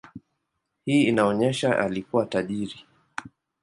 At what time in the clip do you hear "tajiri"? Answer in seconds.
2.25-2.85